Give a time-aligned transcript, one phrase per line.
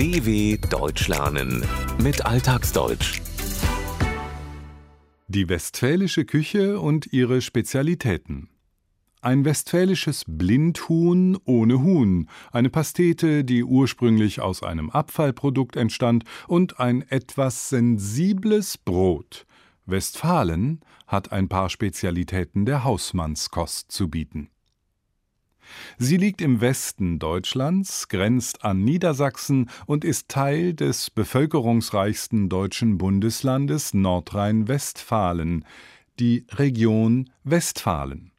[0.00, 1.62] DW Deutsch lernen
[2.02, 3.20] mit Alltagsdeutsch.
[5.28, 8.48] Die westfälische Küche und ihre Spezialitäten.
[9.20, 17.02] Ein westfälisches Blindhuhn ohne Huhn, eine Pastete, die ursprünglich aus einem Abfallprodukt entstand, und ein
[17.02, 19.44] etwas sensibles Brot.
[19.84, 24.48] Westfalen hat ein paar Spezialitäten der Hausmannskost zu bieten.
[25.98, 33.94] Sie liegt im Westen Deutschlands, grenzt an Niedersachsen und ist Teil des bevölkerungsreichsten deutschen Bundeslandes
[33.94, 35.64] Nordrhein-Westfalen,
[36.18, 38.30] die Region Westfalen.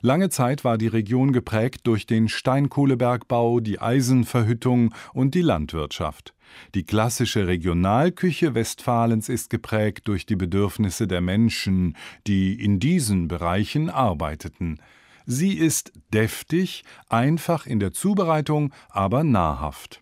[0.00, 6.34] Lange Zeit war die Region geprägt durch den Steinkohlebergbau, die Eisenverhüttung und die Landwirtschaft.
[6.74, 13.90] Die klassische Regionalküche Westfalens ist geprägt durch die Bedürfnisse der Menschen, die in diesen Bereichen
[13.90, 14.78] arbeiteten.
[15.26, 20.00] Sie ist deftig, einfach in der Zubereitung, aber nahrhaft.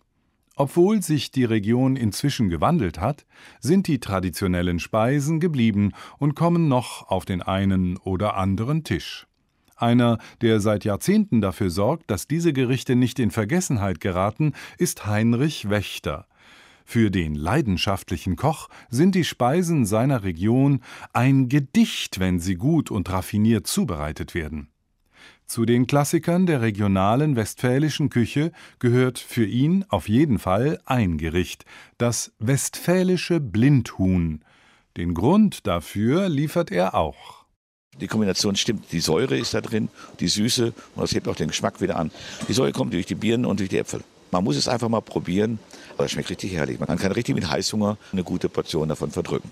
[0.55, 3.25] Obwohl sich die Region inzwischen gewandelt hat,
[3.59, 9.27] sind die traditionellen Speisen geblieben und kommen noch auf den einen oder anderen Tisch.
[9.75, 15.69] Einer, der seit Jahrzehnten dafür sorgt, dass diese Gerichte nicht in Vergessenheit geraten, ist Heinrich
[15.69, 16.27] Wächter.
[16.85, 23.09] Für den leidenschaftlichen Koch sind die Speisen seiner Region ein Gedicht, wenn sie gut und
[23.09, 24.69] raffiniert zubereitet werden.
[25.47, 31.65] Zu den Klassikern der regionalen westfälischen Küche gehört für ihn auf jeden Fall ein Gericht,
[31.97, 34.43] das westfälische Blindhuhn.
[34.97, 37.45] Den Grund dafür liefert er auch.
[38.01, 38.91] Die Kombination stimmt.
[38.91, 42.11] Die Säure ist da drin, die Süße und das hebt auch den Geschmack wieder an.
[42.47, 44.03] Die Säure kommt durch die Birnen und durch die Äpfel.
[44.31, 45.59] Man muss es einfach mal probieren,
[45.93, 46.79] aber es schmeckt richtig herrlich.
[46.79, 49.51] Man kann richtig mit Heißhunger eine gute Portion davon verdrücken.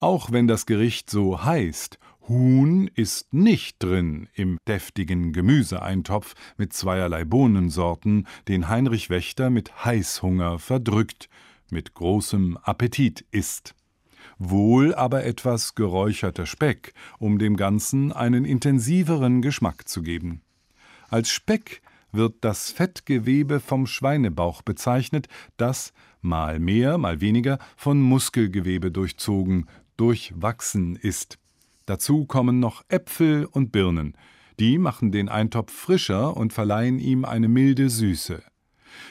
[0.00, 7.24] Auch wenn das Gericht so heißt, Huhn ist nicht drin im deftigen Gemüseeintopf mit zweierlei
[7.24, 11.28] Bohnensorten, den Heinrich Wächter mit Heißhunger verdrückt,
[11.70, 13.74] mit großem Appetit isst.
[14.38, 20.40] Wohl aber etwas geräucherter Speck, um dem Ganzen einen intensiveren Geschmack zu geben.
[21.10, 25.92] Als Speck wird das Fettgewebe vom Schweinebauch bezeichnet, das,
[26.22, 29.68] mal mehr, mal weniger, von Muskelgewebe durchzogen,
[29.98, 31.38] durchwachsen ist.
[31.86, 34.16] Dazu kommen noch Äpfel und Birnen.
[34.58, 38.42] Die machen den Eintopf frischer und verleihen ihm eine milde Süße.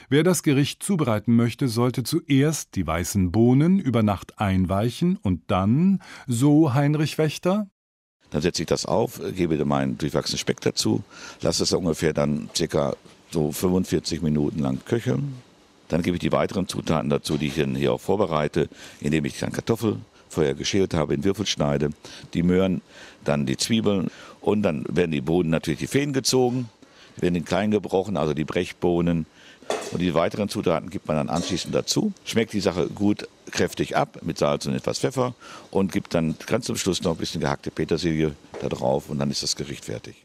[0.08, 6.02] Wer das Gericht zubereiten möchte, sollte zuerst die weißen Bohnen über Nacht einweichen und dann,
[6.26, 7.68] so Heinrich Wächter,
[8.30, 11.04] dann setze ich das auf, gebe meinen durchwachsenen Speck dazu,
[11.40, 12.96] lasse es ungefähr dann circa
[13.30, 15.34] so 45 Minuten lang köcheln.
[15.86, 18.68] Dann gebe ich die weiteren Zutaten dazu, die ich hier auch vorbereite,
[19.00, 19.98] indem ich dann Kartoffel,
[20.34, 21.90] vorher geschält habe, in Würfel schneide,
[22.34, 22.82] die Möhren,
[23.24, 26.68] dann die Zwiebeln und dann werden die Bohnen natürlich die Fäden gezogen,
[27.16, 29.26] werden in klein gebrochen, also die Brechbohnen.
[29.92, 32.12] Und die weiteren Zutaten gibt man dann anschließend dazu.
[32.24, 35.34] Schmeckt die Sache gut kräftig ab mit Salz und etwas Pfeffer
[35.70, 39.30] und gibt dann ganz zum Schluss noch ein bisschen gehackte Petersilie da drauf und dann
[39.30, 40.24] ist das Gericht fertig.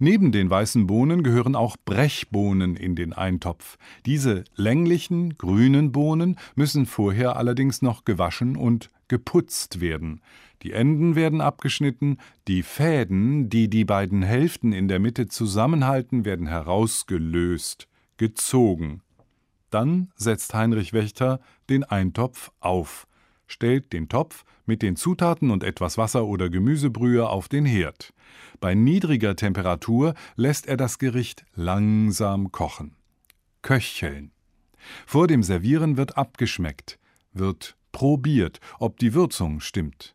[0.00, 3.78] Neben den weißen Bohnen gehören auch Brechbohnen in den Eintopf.
[4.04, 10.20] Diese länglichen, grünen Bohnen müssen vorher allerdings noch gewaschen und geputzt werden.
[10.62, 16.46] Die Enden werden abgeschnitten, die Fäden, die die beiden Hälften in der Mitte zusammenhalten, werden
[16.46, 19.02] herausgelöst, gezogen.
[19.70, 23.06] Dann setzt Heinrich Wächter den Eintopf auf,
[23.46, 28.14] stellt den Topf mit den Zutaten und etwas Wasser oder Gemüsebrühe auf den Herd.
[28.60, 32.96] Bei niedriger Temperatur lässt er das Gericht langsam kochen.
[33.62, 34.32] Köcheln.
[35.06, 36.98] Vor dem Servieren wird abgeschmeckt,
[37.32, 40.14] wird probiert, ob die Würzung stimmt.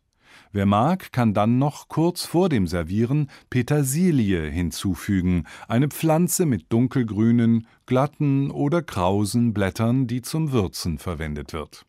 [0.52, 7.66] Wer mag, kann dann noch kurz vor dem Servieren Petersilie hinzufügen, eine Pflanze mit dunkelgrünen,
[7.86, 11.86] glatten oder krausen Blättern, die zum Würzen verwendet wird.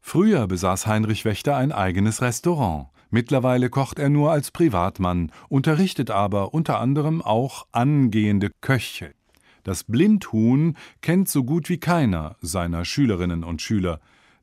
[0.00, 2.88] Früher besaß Heinrich Wächter ein eigenes Restaurant.
[3.10, 9.12] Mittlerweile kocht er nur als Privatmann, unterrichtet aber unter anderem auch angehende Köche.
[9.64, 14.00] Das Blindhuhn kennt so gut wie keiner seiner Schülerinnen und Schüler.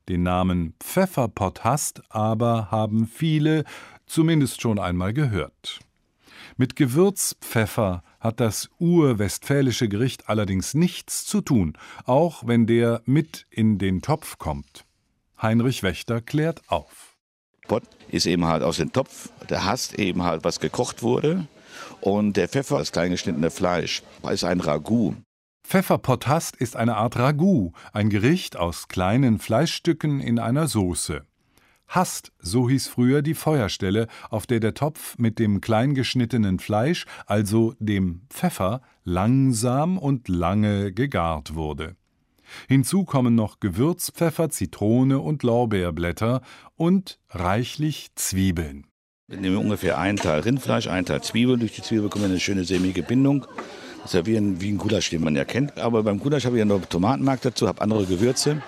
[0.08, 3.64] Den Namen Pfefferpotthast aber haben viele
[4.06, 5.80] zumindest schon einmal gehört.
[6.58, 13.78] Mit Gewürzpfeffer hat das urwestfälische Gericht allerdings nichts zu tun, auch wenn der mit in
[13.78, 14.86] den Topf kommt.
[15.42, 17.18] Heinrich Wächter klärt auf.
[17.68, 21.48] Pott ist eben halt aus dem Topf, der hast eben halt was gekocht wurde
[22.00, 25.16] und der Pfeffer, das kleingeschnittene Fleisch, ist ein Ragout.
[25.68, 31.24] Pfefferpotthast ist eine Art Ragout, ein Gericht aus kleinen Fleischstücken in einer Soße.
[31.88, 37.74] Hast, so hieß früher die Feuerstelle, auf der der Topf mit dem kleingeschnittenen Fleisch, also
[37.80, 41.96] dem Pfeffer, langsam und lange gegart wurde.
[42.68, 46.42] Hinzu kommen noch Gewürz, Pfeffer, Zitrone und Lorbeerblätter
[46.76, 48.86] und reichlich Zwiebeln.
[49.28, 51.60] Wir nehmen ungefähr einen Teil Rindfleisch, einen Teil Zwiebeln.
[51.60, 53.48] Durch die Zwiebel bekommen wir eine schöne sämige Bindung.
[54.14, 55.78] Ein, wie ein Gulasch, den man ja kennt.
[55.80, 58.62] Aber beim Gulasch habe ich ja noch Tomatenmark dazu, habe andere Gewürze.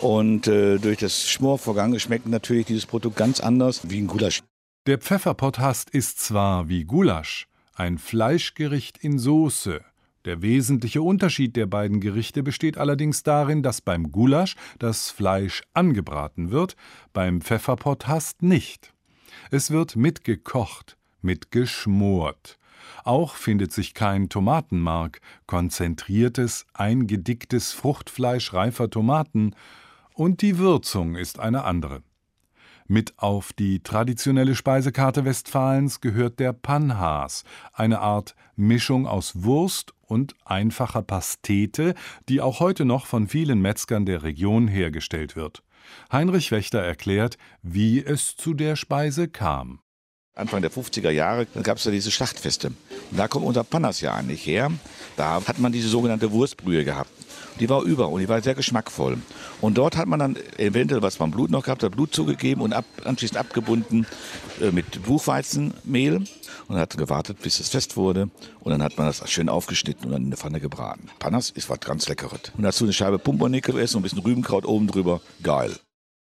[0.00, 4.42] Und äh, durch das Schmorvorgang schmeckt natürlich dieses Produkt ganz anders wie ein Gulasch.
[4.86, 9.80] Der Pfefferpotthast ist zwar wie Gulasch ein Fleischgericht in Soße,
[10.28, 16.50] der wesentliche Unterschied der beiden Gerichte besteht allerdings darin, dass beim Gulasch das Fleisch angebraten
[16.50, 16.76] wird,
[17.14, 18.92] beim Pfefferpotthast nicht.
[19.50, 22.58] Es wird mitgekocht, mitgeschmort.
[23.04, 29.54] Auch findet sich kein Tomatenmark, konzentriertes, eingedicktes Fruchtfleisch reifer Tomaten,
[30.14, 32.02] und die Würzung ist eine andere.
[32.90, 40.34] Mit auf die traditionelle Speisekarte Westfalens gehört der Panhas, eine Art Mischung aus Wurst und
[40.44, 41.94] einfacher Pastete,
[42.30, 45.62] die auch heute noch von vielen Metzgern der Region hergestellt wird.
[46.10, 49.80] Heinrich Wächter erklärt, wie es zu der Speise kam.
[50.38, 52.68] Anfang der 50er Jahre gab es ja diese Schlachtfeste.
[52.68, 54.70] Und da kommt unser Pannas ja eigentlich her.
[55.16, 57.10] Da hat man diese sogenannte Wurstbrühe gehabt.
[57.60, 59.18] Die war über und die war sehr geschmackvoll.
[59.60, 62.72] Und dort hat man dann eventuell, was man Blut noch gehabt hat, Blut zugegeben und
[62.72, 64.06] ab, anschließend abgebunden
[64.60, 66.22] äh, mit Buchweizenmehl
[66.68, 68.30] und hat gewartet, bis es fest wurde.
[68.60, 71.08] Und dann hat man das schön aufgeschnitten und dann in der Pfanne gebraten.
[71.18, 72.52] Panas ist was ganz Leckeres.
[72.56, 75.20] Und dazu eine Scheibe Pumpernickel essen und ein bisschen Rübenkraut oben drüber.
[75.42, 75.74] Geil.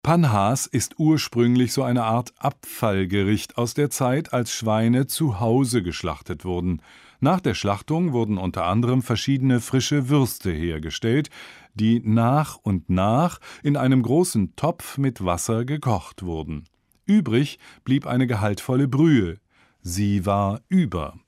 [0.05, 6.45] Panhas ist ursprünglich so eine Art Abfallgericht aus der Zeit, als Schweine zu Hause geschlachtet
[6.45, 6.83] wurden.
[7.21, 11.31] Nach der Schlachtung wurden unter anderem verschiedene frische Würste hergestellt,
[11.73, 16.65] die nach und nach in einem großen Topf mit Wasser gekocht wurden.
[17.07, 19.39] Übrig blieb eine gehaltvolle Brühe.
[19.81, 21.19] Sie war über.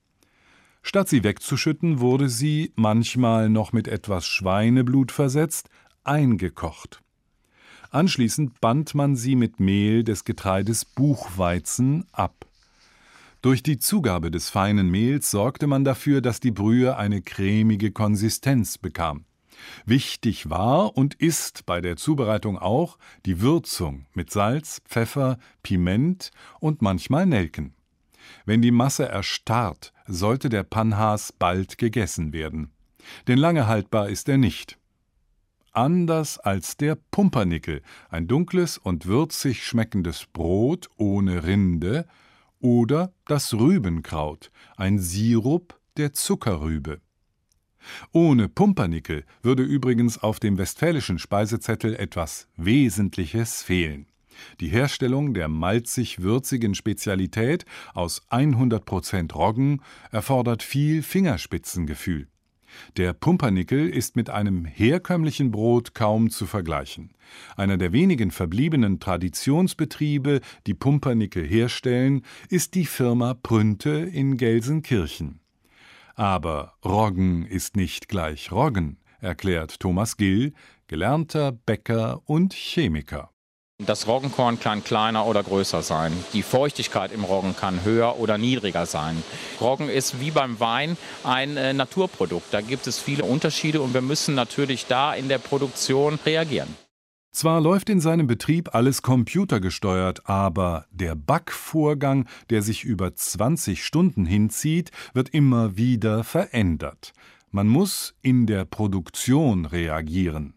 [0.83, 5.67] Statt sie wegzuschütten, wurde sie, manchmal noch mit etwas Schweineblut versetzt,
[6.03, 7.01] eingekocht.
[7.89, 12.45] Anschließend band man sie mit Mehl des Getreides Buchweizen ab.
[13.41, 18.77] Durch die Zugabe des feinen Mehls sorgte man dafür, dass die Brühe eine cremige Konsistenz
[18.77, 19.25] bekam.
[19.85, 26.81] Wichtig war und ist bei der Zubereitung auch die Würzung mit Salz, Pfeffer, Piment und
[26.81, 27.73] manchmal Nelken.
[28.45, 32.71] Wenn die Masse erstarrt, sollte der Panhas bald gegessen werden.
[33.27, 34.77] Denn lange haltbar ist er nicht
[35.77, 42.07] anders als der Pumpernickel, ein dunkles und würzig schmeckendes Brot ohne Rinde,
[42.59, 46.99] oder das Rübenkraut, ein Sirup der Zuckerrübe.
[48.11, 54.07] Ohne Pumpernickel würde übrigens auf dem westfälischen Speisezettel etwas Wesentliches fehlen.
[54.59, 59.81] Die Herstellung der malzig-würzigen Spezialität aus 100% Roggen
[60.11, 62.27] erfordert viel Fingerspitzengefühl.
[62.97, 67.11] Der Pumpernickel ist mit einem herkömmlichen Brot kaum zu vergleichen.
[67.55, 75.39] Einer der wenigen verbliebenen Traditionsbetriebe, die Pumpernickel herstellen, ist die Firma Prünte in Gelsenkirchen.
[76.15, 80.53] Aber Roggen ist nicht gleich Roggen, erklärt Thomas Gill,
[80.87, 83.31] gelernter Bäcker und Chemiker.
[83.85, 86.11] Das Roggenkorn kann kleiner oder größer sein.
[86.33, 89.21] Die Feuchtigkeit im Roggen kann höher oder niedriger sein.
[89.61, 92.51] Roggen ist wie beim Wein ein äh, Naturprodukt.
[92.51, 96.75] Da gibt es viele Unterschiede und wir müssen natürlich da in der Produktion reagieren.
[97.31, 104.25] Zwar läuft in seinem Betrieb alles computergesteuert, aber der Backvorgang, der sich über 20 Stunden
[104.25, 107.13] hinzieht, wird immer wieder verändert.
[107.51, 110.56] Man muss in der Produktion reagieren.